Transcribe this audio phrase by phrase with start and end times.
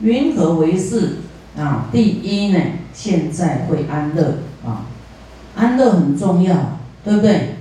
[0.00, 1.18] 云何为是？
[1.56, 2.58] 啊，第一呢，
[2.94, 4.86] 现在会安乐啊，
[5.54, 7.56] 安乐很重要，对不对？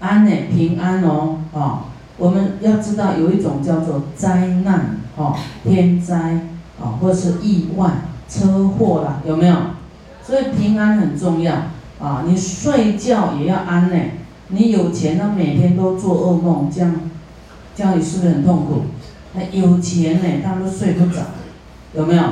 [0.00, 1.84] 安呢，平安哦，啊，
[2.18, 6.40] 我们要知道有一种叫做灾难，哦，天灾
[6.80, 7.90] 啊，或是意外、
[8.28, 9.56] 车祸啦，有没有？
[10.24, 11.54] 所以平安很重要
[12.00, 13.96] 啊，你睡觉也要安呢。
[14.48, 16.92] 你有钱，呢每天都做噩梦，这样，
[17.76, 18.82] 这样你是不是很痛苦？
[19.34, 21.22] 那有钱呢，他都睡不着，
[21.94, 22.22] 有没有？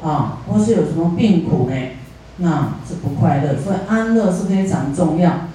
[0.00, 1.74] 啊，或是有什么病苦呢？
[2.36, 3.56] 那是不快乐。
[3.60, 5.48] 所以安乐是非常重要。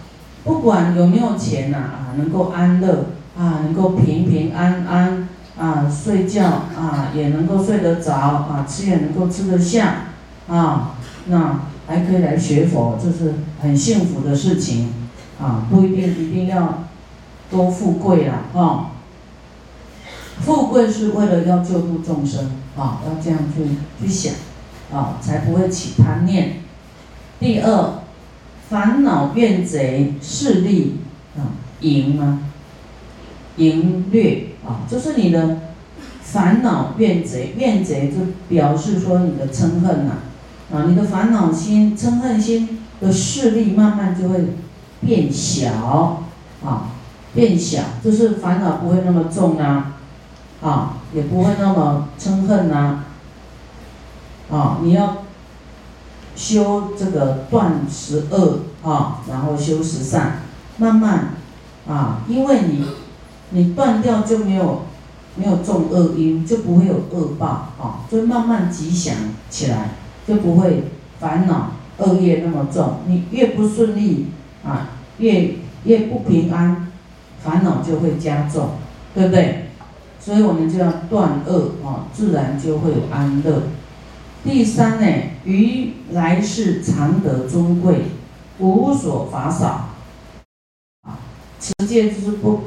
[0.44, 3.06] 不管有没有钱呐，啊，能够安乐
[3.38, 10.08] 啊，能够平平安安啊，睡觉啊也能够睡得着啊，吃也能够吃得下
[10.50, 10.96] 啊，
[11.28, 14.92] 那还可以来学佛，这是很幸福的事情
[15.42, 16.84] 啊，不一定一定要
[17.50, 18.90] 多富贵啦，啊。
[20.42, 23.64] 富贵是为了要救度众生啊，要这样去
[24.02, 24.34] 去想
[24.92, 26.64] 啊，才不会起贪念。
[27.40, 28.00] 第二，
[28.70, 30.98] 烦恼怨贼势力
[31.38, 32.40] 啊，淫啊，
[33.58, 35.60] 淫掠啊，就是你的
[36.22, 38.18] 烦恼怨贼，怨贼就
[38.50, 40.14] 表示说你的嗔恨呐
[40.74, 44.56] 啊，你的烦恼心、嗔恨心的势力慢慢就会
[45.02, 46.24] 变小
[46.66, 46.92] 啊，
[47.36, 49.98] 变小，就是烦恼不会那么重啊。
[50.64, 53.04] 啊，也不会那么嗔恨呐。
[54.50, 55.18] 啊，你要
[56.36, 60.42] 修这个断十恶啊，然后修十善，
[60.78, 61.30] 慢慢
[61.88, 62.86] 啊，因为你
[63.50, 64.84] 你断掉就没有
[65.36, 67.48] 没有种恶因，就不会有恶报
[67.80, 69.16] 啊，就慢慢吉祥
[69.50, 69.92] 起来，
[70.28, 73.00] 就不会烦恼恶业那么重。
[73.08, 74.28] 你越不顺利
[74.64, 76.92] 啊，越越不平安，
[77.44, 78.72] 烦恼就会加重，
[79.14, 79.72] 对不对？
[80.24, 83.64] 所以我们就要断恶啊，自然就会有安乐。
[84.44, 85.06] 第三呢，
[85.44, 88.06] 于来世常得尊贵，
[88.60, 89.90] 无所法少。
[91.02, 91.20] 啊，
[91.60, 92.62] 持戒就是不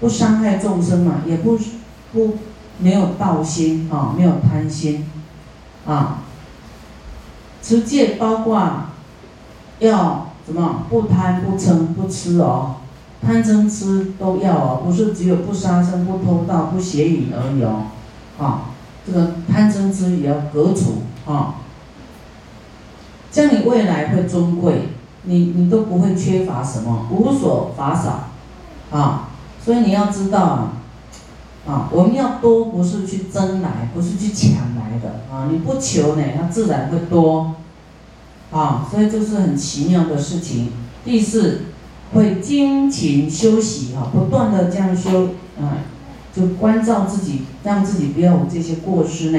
[0.00, 1.58] 不伤害众生嘛，也不
[2.12, 2.38] 不
[2.78, 5.06] 没有道心啊，没有贪心
[5.86, 6.22] 啊。
[7.62, 8.84] 持戒包括
[9.78, 10.86] 要什么？
[10.88, 12.76] 不贪不嗔不痴哦。
[13.24, 17.84] 贪嗔痴都要哦，不是只有不杀生、不偷盗、不邪淫而已哦，
[18.38, 18.70] 啊，
[19.06, 21.54] 这个贪嗔痴也要革除啊，
[23.32, 24.90] 这样你未来会尊贵，
[25.22, 28.28] 你你都不会缺乏什么，无所乏少，
[28.90, 29.28] 啊，
[29.64, 30.72] 所以你要知道啊，
[31.66, 37.54] 啊，我们要多不是去争来，不是去抢来的啊，你不求呢，它自然会多，
[38.52, 40.72] 啊，所以这是很奇妙的事情。
[41.04, 41.62] 第四。
[42.12, 45.82] 会精勤修习哈，不断的这样修啊，
[46.34, 49.38] 就关照自己，让自己不要有这些过失呢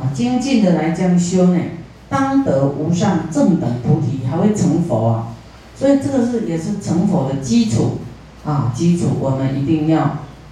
[0.00, 1.60] 啊，精进的来这样修呢，
[2.08, 5.28] 当得无上正等菩提，还会成佛啊，
[5.76, 7.98] 所以这个是也是成佛的基础
[8.44, 10.00] 啊，基础我们一定要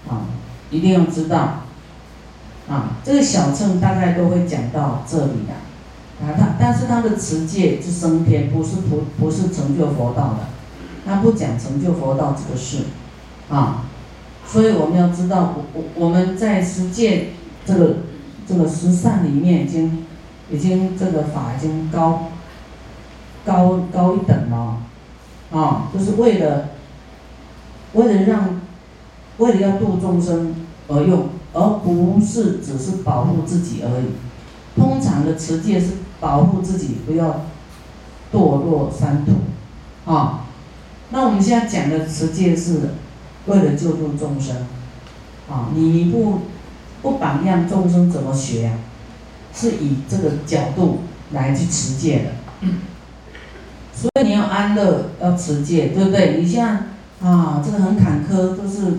[0.08, 0.26] 啊，
[0.70, 1.60] 一定要知道。
[2.66, 10.53] 啊，这个小乘大概都会讲到这里的啊，他但是他的持戒是升天，不是不不是成就佛道的。
[11.06, 12.84] 他不讲成就佛道这个事，
[13.50, 13.84] 啊，
[14.46, 17.26] 所以我们要知道，我我我们在实践
[17.66, 17.96] 这个
[18.48, 20.06] 这个十善里面，已经
[20.50, 22.30] 已经这个法已经高
[23.44, 24.78] 高高一等了，
[25.52, 26.70] 啊，就是为了
[27.92, 28.60] 为了让
[29.36, 30.54] 为了要度众生
[30.88, 34.06] 而用，而不是只是保护自己而已。
[34.74, 37.42] 通常的持戒是保护自己不要
[38.32, 40.40] 堕落三途，啊。
[41.14, 42.80] 那我们现在讲的持戒是
[43.46, 44.56] 为了救助众生，
[45.48, 46.40] 啊，你不
[47.02, 48.74] 不榜样众生怎么学啊？
[49.54, 52.68] 是以这个角度来去持戒的，
[53.94, 56.40] 所以你要安乐，要持戒，对不对？
[56.40, 56.86] 你像
[57.22, 58.98] 啊，这个很坎坷，都是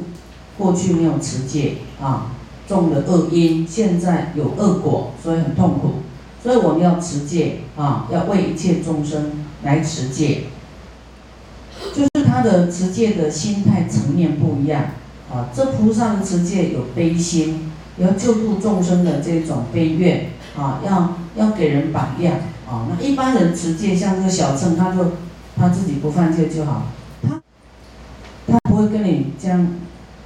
[0.57, 2.31] 过去没有持戒啊，
[2.65, 5.95] 种了恶因，现在有恶果，所以很痛苦。
[6.41, 10.43] 所以我们要持戒啊，要为一切众生来持戒。
[11.93, 14.85] 就是他的持戒的心态层面不一样
[15.32, 22.35] 啊，这菩萨的持戒有悲心，要救度众生的这种悲愿啊，要要给人榜样
[22.70, 22.87] 啊。
[22.90, 25.14] 那一般人持戒，像这个小乘，他就
[25.58, 26.87] 他自己不犯戒就好，
[27.23, 27.41] 他
[28.47, 29.67] 他不会跟你这样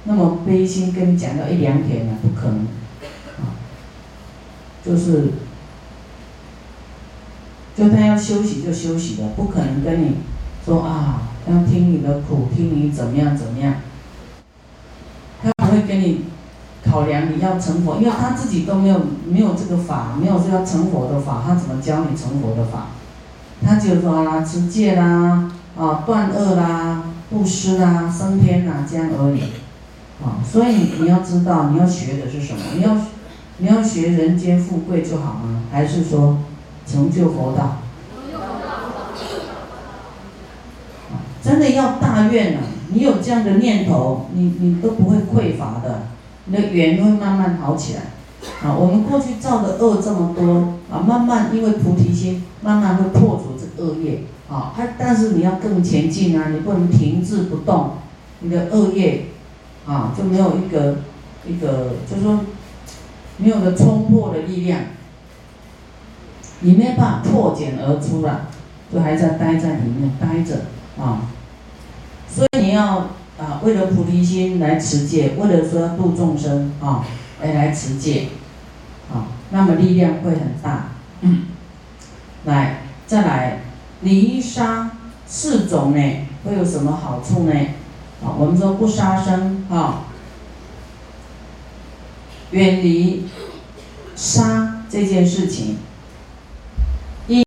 [0.04, 2.66] 那么悲心跟你讲到一两点的，不可能
[3.38, 3.56] 啊。
[4.84, 5.30] 就是
[7.76, 10.16] 就他要休息就休息的，不可能跟你
[10.64, 11.22] 说啊。
[11.46, 13.74] 要听你的苦，听你怎么样怎么样，
[15.42, 16.24] 他不会跟你
[16.84, 22.88] 考量你要成佛，因为他自己都没有没有这个法，没有说要成佛的法，他怎么教你成佛的法？
[23.62, 29.42] 他就说啦，持戒啦，啊，断恶啦，布施啦，升天啦，这样而已。
[30.22, 32.60] 啊，所以你要知道你要学的是什么？
[32.74, 32.96] 你要
[33.58, 35.62] 你要学人间富贵就好吗？
[35.70, 36.38] 还是说
[36.86, 37.79] 成就佛道？
[41.50, 42.60] 真的要大愿啊！
[42.92, 46.02] 你有这样的念头，你你都不会匮乏的，
[46.44, 48.02] 你的缘会慢慢好起来。
[48.62, 54.22] 啊，我们过去造的恶这么多啊，慢慢因为菩提心，慢慢会破除这恶业。
[54.48, 57.94] 啊，它但是你要更前进啊，你不能停滞不动，
[58.38, 59.24] 你的恶业
[59.86, 60.98] 啊就没有一个
[61.48, 62.42] 一个，就是说
[63.38, 64.82] 没有个冲破的力量，
[66.60, 68.42] 你没办法破茧而出了，
[68.94, 70.66] 就还在待在里面待着。
[71.00, 71.22] 啊，
[72.34, 77.04] 所以你要啊，为了菩提心来持戒，为了说度众生啊，
[77.42, 78.28] 来来持戒，
[79.12, 80.90] 啊，那么力量会很大。
[82.44, 83.62] 来，再来，
[84.02, 84.92] 离杀
[85.26, 87.52] 四种呢，会有什么好处呢？
[88.22, 90.04] 啊，我们说不杀生啊，
[92.50, 93.26] 远离
[94.14, 95.78] 杀这件事情。
[97.28, 97.42] 一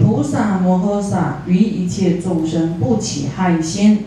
[0.00, 4.06] 菩萨摩诃萨于一切众生不起害心，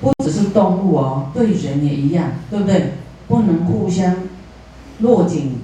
[0.00, 2.92] 不只是动物哦，对人也一样，对不对？
[3.26, 4.14] 不能互相
[5.00, 5.58] 落井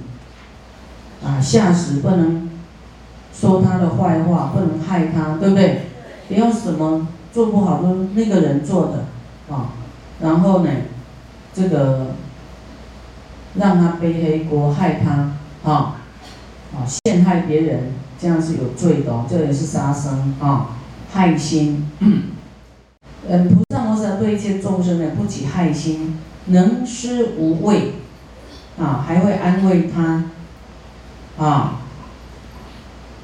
[1.23, 2.49] 啊下石，不能
[3.33, 5.81] 说他的坏话，不能害他，对不对？
[6.27, 9.05] 不要什么做不好都那个人做的
[9.53, 9.73] 啊，
[10.19, 10.69] 然后呢，
[11.53, 12.07] 这个
[13.55, 15.33] 让他背黑锅，害他
[15.69, 15.97] 啊
[16.73, 17.91] 啊陷害别人。
[18.19, 20.77] 这样是有罪的哦，这也是杀生啊，
[21.11, 21.89] 害心。
[21.99, 22.23] 嗯，
[23.49, 27.93] 菩萨摩诃对一切众生呢不起害心，能施无畏，
[28.79, 30.23] 啊，还会安慰他，
[31.37, 31.81] 啊，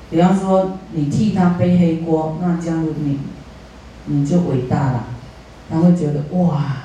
[0.10, 3.20] 比方说你替他背黑锅，那这样你
[4.06, 5.06] 你就伟大了，
[5.70, 6.78] 他会觉得哇，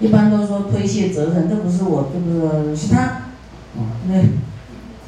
[0.00, 4.14] 一般都说推卸责任，这不是我，这不是是他，啊，那。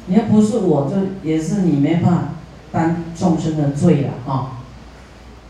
[0.07, 2.23] 你要不是我，就也是你没办法
[2.71, 4.57] 担众生的罪了哈。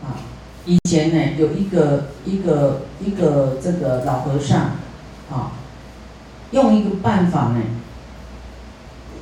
[0.02, 0.20] 啊，
[0.66, 4.72] 以前呢有一个一个一个这个老和尚，
[5.30, 5.52] 啊，
[6.50, 7.60] 用一个办法呢，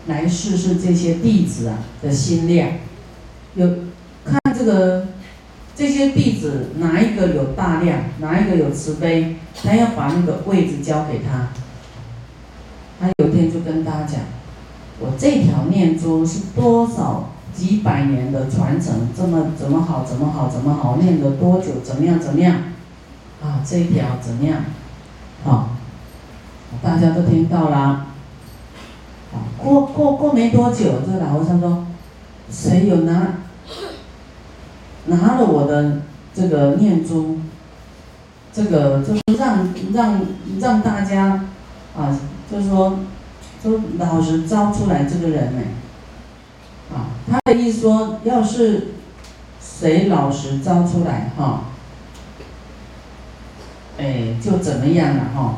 [0.07, 2.73] 来试试这些弟子啊的心量，
[3.55, 3.69] 有
[4.25, 5.07] 看这个
[5.77, 11.49] 这些弟子哪一个有大量，哪一个有慈悲，他要把那个位置交给他。
[13.01, 14.21] 他有一天就跟大家讲。
[15.03, 22.55] 我这条念珠是多少几百年的传承，这么怎么好，怎么好，怎么好，念了多久，怎么样，怎么样？
[23.43, 24.59] 啊，这一条怎么样？
[25.43, 25.71] 好，
[26.83, 27.79] 大家都听到了。
[29.33, 31.87] 啊，过过过没多久，这个老和尚说，
[32.51, 33.39] 谁有拿
[35.07, 36.03] 拿了我的
[36.35, 37.39] 这个念珠，
[38.53, 40.21] 这个就是让让
[40.61, 41.45] 让大家
[41.97, 42.21] 啊，
[42.53, 42.99] 就是说。
[43.63, 45.63] 说老实招出来这个人呢，
[46.95, 48.95] 啊，他的意思说，要是
[49.61, 51.65] 谁老实招出来哈，
[53.99, 55.57] 哎，就怎么样了哈，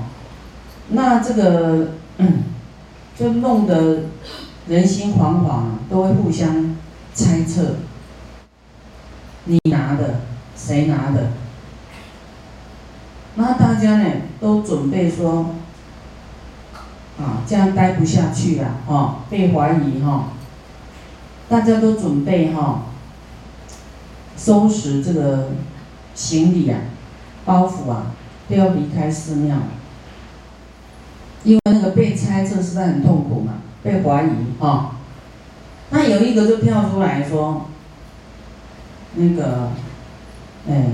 [0.89, 1.93] 那这个
[3.17, 4.01] 就弄得
[4.67, 6.75] 人心惶惶，都会互相
[7.15, 7.77] 猜测，
[9.45, 10.23] 你拿的，
[10.57, 11.31] 谁拿的？
[13.37, 15.55] 那大家呢都准备说。
[17.21, 20.31] 啊，这样待不下去了，哈，被怀疑，哈，
[21.49, 22.85] 大家都准备，哈，
[24.37, 25.51] 收拾这个
[26.15, 26.81] 行李啊，
[27.45, 28.07] 包袱啊，
[28.49, 29.57] 都要离开寺庙，
[31.45, 34.97] 因为那个被猜测实在很痛苦嘛，被怀疑，哈，
[35.91, 37.67] 那有一个就跳出来说，
[39.15, 39.69] 那个，
[40.67, 40.87] 哎，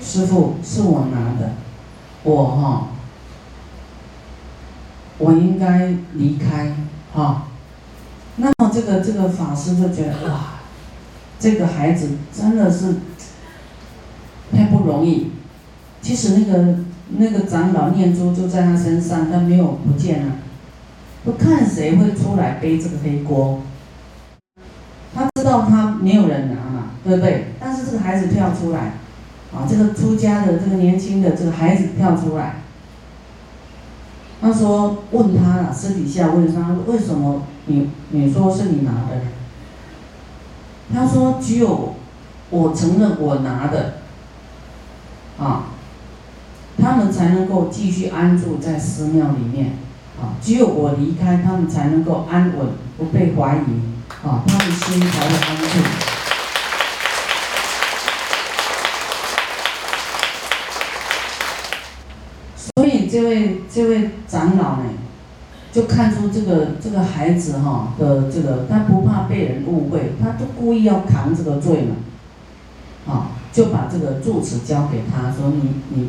[0.00, 1.52] 师傅是我拿的，
[2.24, 2.86] 我，哈。
[5.20, 6.74] 我应该离开，
[7.12, 7.46] 哈。
[8.36, 10.40] 那么这个这个法师就觉得哇，
[11.38, 12.94] 这个孩子真的是
[14.50, 15.32] 太不容易。
[16.00, 16.76] 其实那个
[17.18, 20.32] 那个长老念珠就在他身上，他没有不见了。
[21.22, 23.60] 不看谁会出来背这个黑锅，
[25.14, 27.48] 他知道他没有人拿嘛，对不对？
[27.60, 28.94] 但是这个孩子跳出来，
[29.52, 32.59] 啊，这个出家的这个年轻的这个孩子跳出来。
[34.40, 39.20] 他说：“问他了，私底下问他，为什么你你说是你拿的？”
[40.94, 41.94] 他说：“只有
[42.48, 43.96] 我承认我拿的，
[45.38, 45.66] 啊，
[46.80, 49.76] 他们才能够继续安住在寺庙里面，
[50.18, 55.66] 啊，只有我离开，他们才能够安稳，不被怀疑，啊，他们心才会安住。
[62.76, 64.84] 所以这位这位长老呢，
[65.72, 76.08] 就看出这个这个孩子哈的这个，他不怕被人误会，他都故意要扛这个罪嘛，啊，就把这个住持交给他说你你。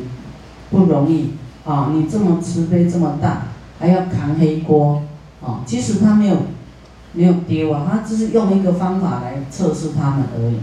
[0.70, 1.32] 不容易
[1.66, 1.90] 啊！
[1.92, 3.42] 你这么慈悲这么大，
[3.78, 5.02] 还要扛黑锅
[5.42, 5.60] 啊！
[5.66, 6.36] 其实他没有
[7.12, 10.56] 没有丢啊，他只是用一个方法来测试他们而已。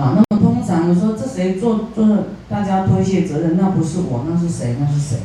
[0.00, 0.25] 啊，那
[0.66, 3.56] 么通常你说这谁做做大家推卸责任？
[3.56, 4.76] 那不是我，那是谁？
[4.80, 5.18] 那是谁？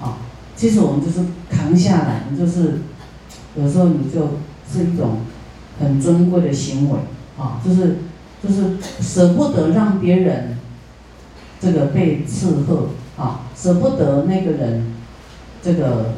[0.00, 0.18] 啊，
[0.54, 2.80] 其实我们就是扛下来，你就是
[3.56, 4.38] 有时候你就
[4.70, 5.18] 是一种
[5.80, 6.98] 很尊贵的行为
[7.38, 7.98] 啊，就是
[8.42, 10.58] 就是舍不得让别人。
[11.60, 14.92] 这个被斥喝啊，舍不得那个人，
[15.62, 16.10] 这个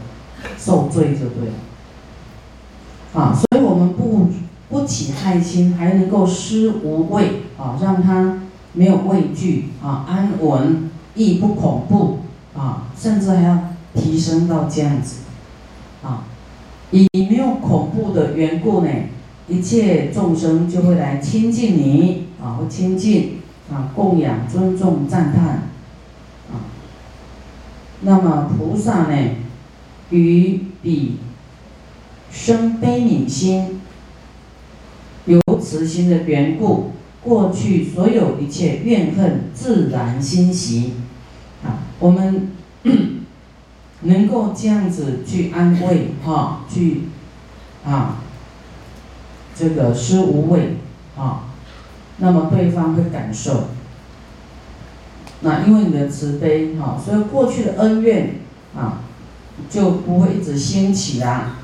[0.58, 4.28] 受罪就对了，啊，所以我们不
[4.68, 8.38] 不起害心，还能够施无畏啊，让他
[8.76, 12.20] 没有畏惧啊，安稳亦不恐怖
[12.56, 15.22] 啊，甚至还要提升到这样子，
[16.04, 16.22] 啊，
[16.92, 18.88] 以没有恐怖的缘故呢，
[19.48, 23.40] 一切众生就会来亲近你啊，会亲近。
[23.68, 25.44] 啊，供养、尊重、赞叹，
[26.52, 26.70] 啊，
[28.02, 29.30] 那么菩萨呢，
[30.10, 31.16] 与彼
[32.30, 33.80] 生悲悯心，
[35.24, 36.92] 有慈心的缘故，
[37.26, 40.92] 过去所有一切怨恨自然心息，
[41.64, 42.52] 啊，我们
[44.02, 47.02] 能够这样子去安慰哈，去
[47.84, 48.18] 啊，
[49.56, 50.76] 这个施无畏
[51.18, 51.42] 啊。
[52.18, 53.64] 那么对方会感受，
[55.40, 58.36] 那因为你的慈悲哈，所以过去的恩怨
[58.76, 59.02] 啊
[59.68, 61.56] 就不会一直兴起啦，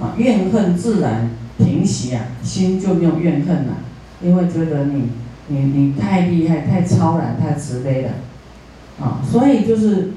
[0.00, 3.74] 啊怨恨自然平息啊，心就没有怨恨了，
[4.22, 5.10] 因为觉得你
[5.48, 8.10] 你你太厉害、太超然、太慈悲了，
[9.00, 10.12] 啊，所以就是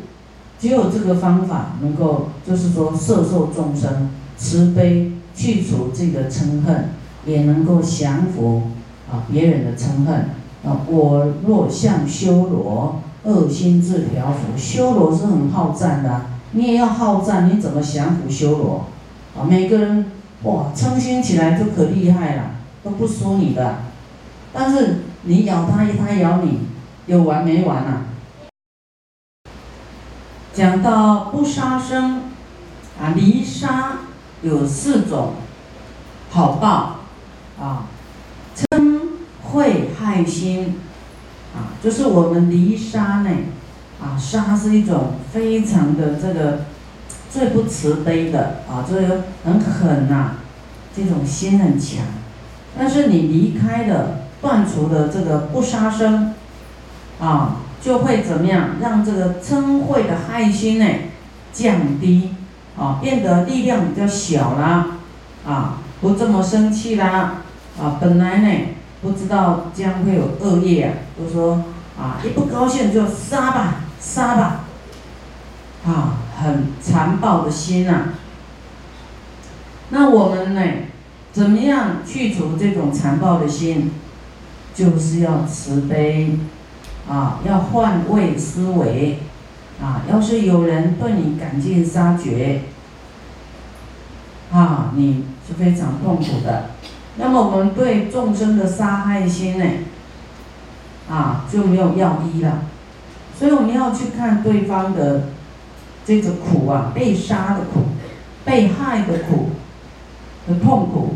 [0.60, 6.90] 只有这个方法能够，就是说摄受众生慈悲，去除自己的嗔恨，
[7.26, 8.64] 也能够降服。
[9.12, 10.30] 啊，别人的嗔恨
[10.66, 14.58] 啊，我若向修罗，恶心自调伏。
[14.58, 16.22] 修罗是很好战的，
[16.54, 18.86] 你也要好战，你怎么降服修罗？
[19.38, 20.06] 啊，每个人
[20.44, 22.44] 哇，嗔心起来就可厉害了，
[22.82, 23.76] 都不输你的。
[24.54, 26.60] 但是你咬他一，他咬你，
[27.08, 28.04] 有完没完啊？
[30.54, 32.30] 讲到不杀生
[33.02, 34.00] 啊，离杀
[34.44, 35.34] 有四种
[36.30, 37.00] 好报
[37.60, 37.88] 啊，
[38.56, 38.94] 嗔。
[39.54, 40.80] 会害心，
[41.56, 43.30] 啊，就是我们离杀呢，
[44.02, 46.62] 啊，杀是一种非常的这个
[47.30, 50.38] 最不慈悲的啊，就是很狠呐，
[50.96, 52.04] 这种心很强。
[52.76, 56.36] 但是你离开了，断除的这个不杀生，
[57.20, 58.76] 啊，就会怎么样？
[58.80, 60.86] 让这个嗔恚的害心呢
[61.52, 62.36] 降低，
[62.78, 64.98] 啊，变得力量比较小啦，
[65.48, 67.38] 啊，不这么生气啦，
[67.82, 68.50] 啊，本来呢。
[69.04, 70.94] 不知道将会有恶业啊！
[71.18, 71.62] 都说
[72.00, 74.62] 啊，一不高兴就杀吧，杀吧，
[75.86, 78.14] 啊，很残暴的心呐。
[79.90, 80.62] 那我们呢，
[81.34, 83.92] 怎么样去除这种残暴的心？
[84.74, 86.38] 就是要慈悲，
[87.08, 89.20] 啊，要换位思维，
[89.82, 92.62] 啊，要是有人对你赶尽杀绝，
[94.52, 96.72] 啊，你是非常痛苦的。
[97.18, 99.66] 那么我们对众生的杀害心呢，
[101.10, 102.64] 啊就没有药医了，
[103.38, 105.26] 所以我们要去看对方的
[106.06, 107.82] 这个苦啊，被杀的苦，
[108.44, 109.52] 被害的苦，
[110.48, 111.16] 的痛苦，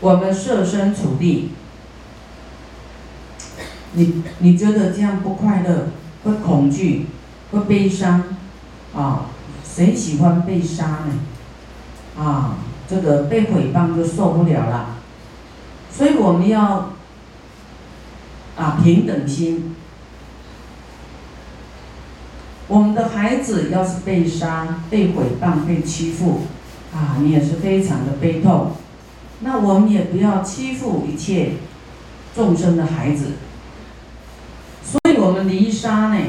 [0.00, 1.50] 我们设身处地，
[3.92, 5.88] 你你觉得这样不快乐，
[6.24, 7.06] 会恐惧，
[7.50, 8.22] 会悲伤，
[8.94, 9.26] 啊，
[9.64, 12.22] 谁喜欢被杀呢？
[12.22, 12.58] 啊？
[12.88, 14.96] 这个被诽谤就受不了了，
[15.92, 16.92] 所以我们要
[18.56, 19.76] 啊平等心。
[22.66, 26.44] 我们的孩子要是被杀、被诽谤、被欺负，
[26.94, 28.72] 啊，你也是非常的悲痛。
[29.40, 31.52] 那我们也不要欺负一切
[32.34, 33.32] 众生的孩子。
[34.84, 36.20] 所以我们离杀呢，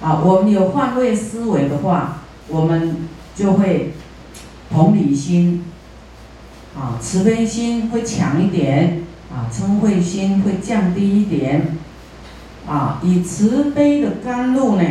[0.00, 3.92] 啊，我们有换位思维的话，我们就会。
[4.72, 5.64] 同理心，
[6.78, 11.76] 啊，慈悲心会强一点，啊，嗔恚心会降低一点，
[12.68, 14.84] 啊，以慈悲的甘露呢，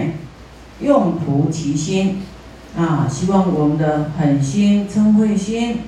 [0.82, 2.24] 用涂其心，
[2.78, 5.80] 啊，希望我们的狠心、嗔恚心，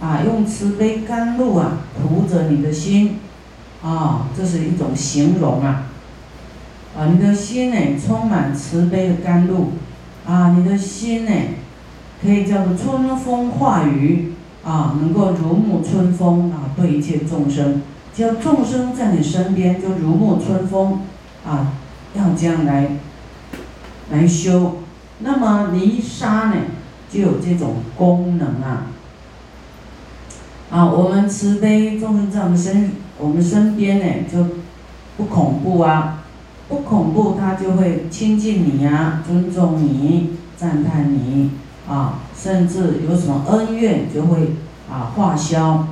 [0.00, 3.18] 啊，用慈悲甘露啊，涂着你的心，
[3.82, 5.86] 啊，这是一种形容啊，
[6.96, 9.72] 啊，你的心呢，充满慈悲的甘露，
[10.26, 11.32] 啊，你的心呢，
[12.22, 14.32] 可以叫做春风化雨，
[14.64, 17.82] 啊，能够如沐春风啊，对一切众生，
[18.14, 21.00] 只要众生在你身边，就如沐春风。
[21.48, 21.74] 啊，
[22.12, 22.88] 要这样来
[24.10, 24.78] 来修，
[25.20, 26.56] 那么泥沙呢，
[27.08, 28.86] 就有这种功能啊。
[30.70, 34.46] 啊，我们慈悲众生在我们身我们身边呢，就
[35.16, 36.24] 不恐怖啊，
[36.68, 41.52] 不恐怖，他就会亲近你呀，尊重你，赞叹你
[41.88, 44.56] 啊，甚至有什么恩怨就会
[44.90, 45.88] 啊化消。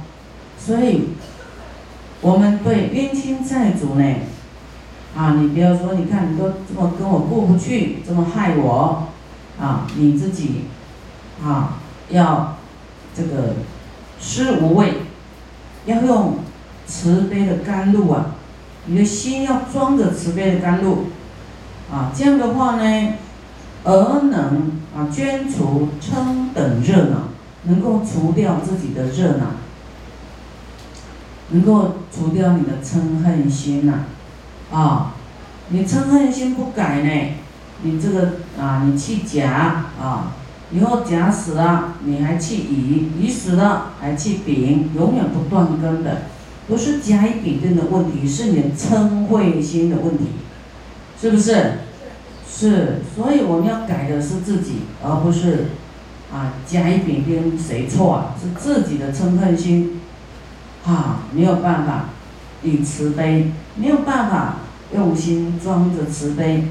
[0.59, 1.11] 所以，
[2.21, 4.15] 我们对冤亲债主呢。
[5.17, 9.05] 啊，你不要说，你看你都这么跟我过不去，这么害我，
[9.61, 10.63] 啊，你自己，
[11.41, 11.79] 啊，
[12.11, 12.57] 要
[13.15, 13.55] 这个
[14.21, 14.95] 施无畏，
[15.87, 16.39] 要用
[16.87, 18.37] 慈悲的甘露啊，
[18.87, 21.07] 你的心要装着慈悲的甘露，
[21.93, 23.15] 啊，这样的话呢，
[23.85, 27.29] 而能啊捐除嗔等热恼，
[27.65, 29.47] 能够除掉自己的热恼，
[31.51, 34.05] 能够除掉你的嗔恨心呐。
[34.73, 35.15] 啊，
[35.69, 37.35] 你嗔恨心不改呢？
[37.83, 40.33] 你这个啊，你气甲啊，
[40.71, 46.23] 以后甲死了，你还去乙，乙死了还去丙，永远不断根的，
[46.67, 50.25] 不是甲乙丙丁的问题，是你嗔恚心的问题，
[51.21, 51.73] 是不是？
[52.51, 55.67] 是，所以我们要改的是自己，而不是
[56.33, 58.35] 啊甲乙丙丁谁错啊？
[58.41, 60.01] 是自己的嗔恨心，
[60.87, 62.07] 啊，没有办法。
[62.67, 64.57] 以慈悲没有办法
[64.95, 66.69] 用心装着慈悲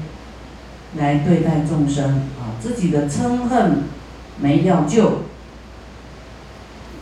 [0.96, 2.04] 来对待众生
[2.40, 3.84] 啊，自己的嗔恨
[4.40, 5.22] 没要救，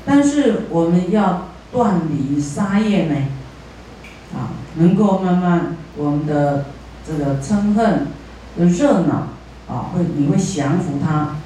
[0.04, 3.16] 但是我们要断离杀业呢，
[4.34, 6.66] 啊，能够慢慢我们的
[7.06, 8.06] 这个嗔恨
[8.58, 9.28] 的热闹
[9.68, 11.36] 啊，会你会降服它，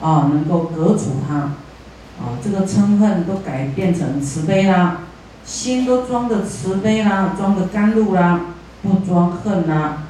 [0.00, 4.98] 啊，能够隔除它，啊，这个嗔恨都改变成慈悲啦。
[5.44, 8.42] 心都装着慈悲啦，装着甘露啦，
[8.80, 10.04] 不装恨啦，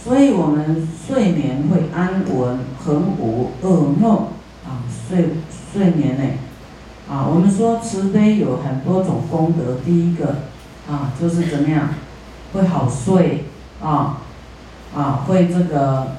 [0.00, 4.28] 所以我们睡眠会安稳，很无噩梦
[4.64, 5.30] 啊，睡
[5.72, 6.24] 睡眠呢，
[7.08, 10.36] 啊，我们说慈悲有很多种功德，第一个
[10.88, 11.90] 啊就是怎么样，
[12.52, 13.44] 会好睡
[13.82, 14.18] 啊，
[14.94, 16.16] 啊会这个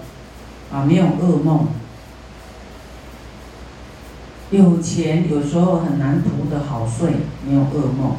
[0.71, 1.67] 啊没有噩梦，
[4.52, 7.12] 有钱有时候很难图的好睡，
[7.47, 8.15] 没有噩梦。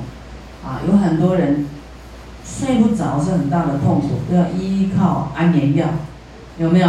[0.64, 1.66] 啊，有很多人
[2.44, 5.88] 睡不着是很大的痛苦，都要依靠安眠药，
[6.56, 6.88] 有没有？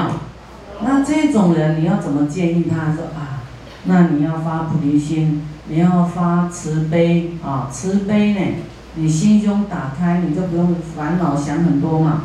[0.81, 3.43] 那这种人你要怎么建议他说啊？
[3.85, 8.39] 那你要发菩提心，你要发慈悲啊，慈悲呢，
[8.95, 12.23] 你心胸打开，你就不用烦恼想很多嘛。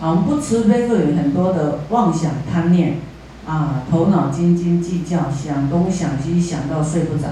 [0.00, 2.98] 啊，我们不慈悲就有很多的妄想贪念，
[3.46, 7.28] 啊，头脑斤斤计较，想东想西，想到睡不着。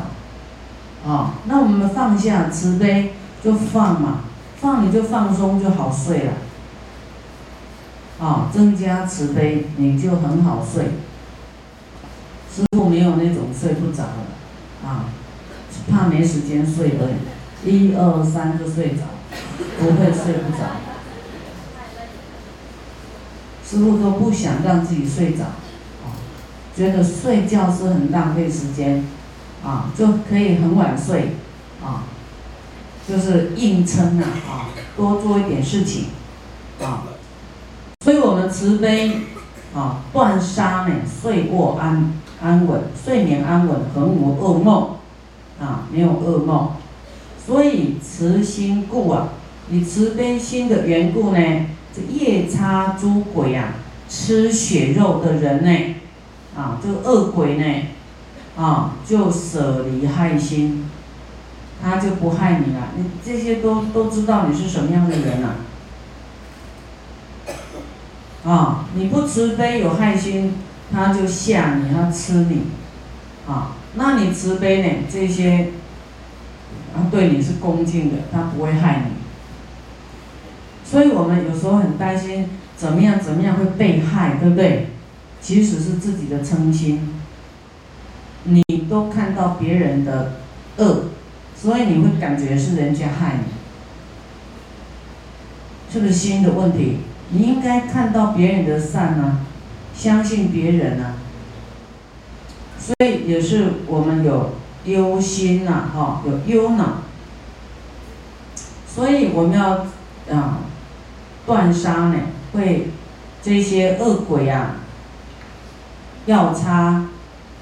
[1.11, 3.13] 啊，那我们放下慈悲。
[3.45, 4.21] 就放嘛，
[4.57, 6.33] 放你就放松就好睡了，
[8.19, 10.85] 啊，增加慈悲你就很好睡。
[12.55, 15.07] 师傅没有那种睡不着的，啊，
[15.91, 17.11] 怕没时间睡而
[17.65, 19.03] 已，一二三就睡着，
[19.79, 20.59] 不会睡不着。
[23.69, 26.15] 师傅都不想让自己睡着，啊，
[26.77, 29.05] 觉得睡觉是很浪费时间，
[29.65, 31.35] 啊，就可以很晚睡，
[31.83, 32.05] 啊。
[33.07, 34.51] 就是硬撑啊，啊，
[34.97, 36.07] 多做一点事情，
[36.81, 37.03] 啊，
[38.35, 39.21] 我们慈悲，
[39.73, 44.97] 啊，断杀呢，睡卧安安稳，睡眠安稳，恒无噩梦，
[45.61, 46.73] 啊，没有噩梦，
[47.47, 49.29] 所以慈心故啊，
[49.71, 51.39] 以慈悲心的缘故呢，
[51.95, 53.75] 这夜叉诸鬼啊，
[54.09, 55.95] 吃血肉的人呢，
[56.57, 57.65] 啊，这个恶鬼呢，
[58.57, 60.91] 啊，就舍离害心。
[61.81, 65.49] 他就不害你了，你这些都都知道你是什么样的人了。
[65.49, 65.55] 啊，
[68.45, 70.53] 啊你不慈悲有害心，
[70.93, 72.65] 他就吓你，他吃你，
[73.49, 74.89] 啊，那你慈悲呢？
[75.11, 75.69] 这些，
[76.95, 79.13] 啊，对你是恭敬的，他不会害你。
[80.85, 84.89] 所以我们有时候很担心，怎么样怎么样会被害，对不对？
[85.41, 87.15] 其实是自己的嗔心，
[88.45, 90.33] 你都看到别人的
[90.77, 91.05] 恶。
[91.57, 93.45] 所以你会感觉是人家害你，
[95.91, 96.99] 是不是心的问题？
[97.35, 99.41] 你应该看到别人的善呢，
[99.95, 101.15] 相信别人呢。
[102.79, 104.53] 所以也是我们有
[104.85, 106.99] 忧心呐，哈，有忧恼。
[108.87, 109.87] 所以我们要
[110.33, 110.59] 啊
[111.45, 112.17] 断杀呢，
[112.53, 112.91] 会
[113.43, 114.77] 这些恶鬼啊，
[116.27, 117.07] 药叉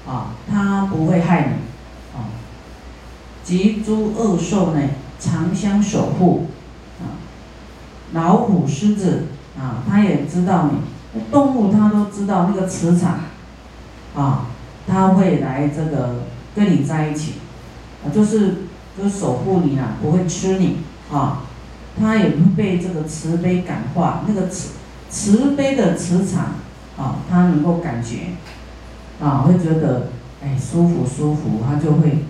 [0.05, 2.29] 啊，他不会害你啊。
[3.43, 4.81] 及诸恶兽呢，
[5.19, 6.47] 常相守护
[6.99, 7.17] 啊。
[8.13, 9.27] 老虎、狮子
[9.59, 10.69] 啊，它也知道
[11.13, 13.19] 你动物，它都知道那个磁场
[14.15, 14.47] 啊，
[14.87, 16.23] 它会来这个
[16.55, 17.33] 跟你在一起
[18.05, 18.63] 啊，就是
[18.97, 20.77] 就是守护你啊，不会吃你。
[21.11, 21.43] 啊，
[21.99, 24.71] 他也会被这个慈悲感化，那个慈
[25.11, 26.53] 慈悲的磁场，
[26.97, 28.29] 啊，他能够感觉，
[29.21, 30.07] 啊，会觉得
[30.41, 32.25] 哎舒服舒服，他就会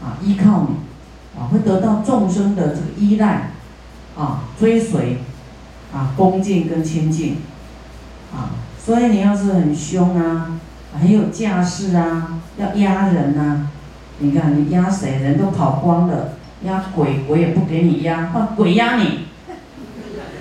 [0.00, 3.50] 啊依靠你，啊，会得到众生的这个依赖，
[4.16, 5.18] 啊追随，
[5.92, 7.36] 啊恭敬跟亲近，
[8.32, 10.58] 啊，所以你要是很凶啊，
[10.98, 13.68] 很有架势啊，要压人呐，
[14.18, 16.34] 你看你压谁，人都跑光了。
[16.64, 19.26] 压鬼，我也不给你压，换鬼压你，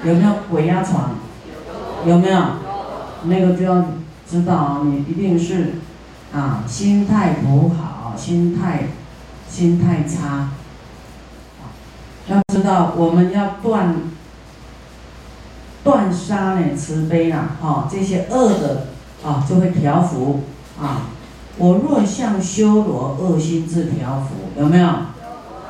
[0.06, 1.16] 有没有鬼压床？
[2.06, 2.40] 有没有？
[3.24, 3.86] 那个就要
[4.30, 5.74] 知道，你一定是
[6.32, 8.84] 啊，心态不好，心态
[9.50, 10.50] 心态差。
[12.28, 13.96] 要知道，我们要断
[15.84, 18.88] 断杀呢，慈悲啦，哈，这些恶的
[19.24, 20.42] 啊，就会调伏
[20.80, 21.08] 啊。
[21.58, 24.88] 我若向修罗恶心自调伏，有没有？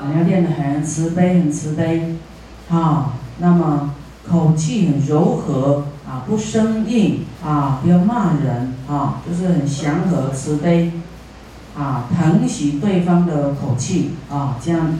[0.07, 2.15] 你要练得很慈悲，很慈悲，
[2.69, 3.93] 啊，那么
[4.27, 10.91] 口气很柔和，啊，不生硬，啊，不要骂人，啊，就是很祥和慈悲，
[11.77, 14.99] 啊，疼惜对方的口气，啊，这样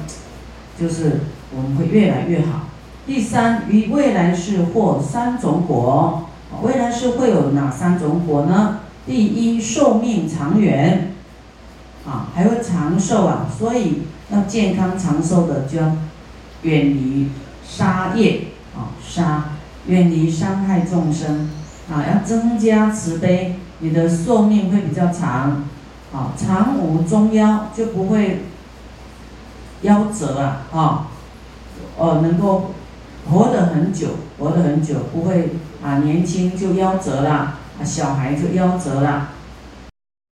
[0.80, 1.22] 就是
[1.56, 2.68] 我们会越来越好。
[3.06, 6.30] 第三，于未来世获三种果，
[6.62, 8.80] 未来世会有哪三种果呢？
[9.06, 11.14] 第一，寿命长远，
[12.06, 14.04] 啊，还会长寿啊，所以。
[14.34, 15.92] 要健康长寿的，就要
[16.62, 17.30] 远离
[17.68, 18.44] 杀业。
[18.74, 19.44] 啊，杀
[19.88, 21.50] 远离伤害众生。
[21.92, 25.66] 啊，要增加慈悲，你的寿命会比较长。
[26.14, 28.46] 啊，长无中夭，就不会
[29.84, 31.08] 夭折啊，啊，
[31.98, 32.72] 哦，能够
[33.30, 34.08] 活得很久，
[34.40, 35.50] 活得很久，不会
[35.84, 39.31] 啊，年轻就夭折啦，啊，小孩就夭折啦。